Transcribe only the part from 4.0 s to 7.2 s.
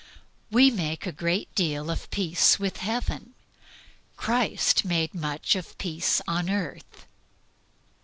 Christ made much of peace on earth.